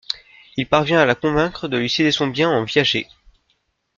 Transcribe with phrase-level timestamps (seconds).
[0.57, 3.07] Il parvient à la convaincre de lui céder son bien en viager.